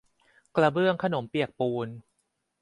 [0.55, 1.87] กระเบื้องขนมเปียกปูน